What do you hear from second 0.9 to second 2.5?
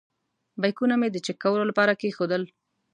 مې د چېک کولو لپاره کېښودل.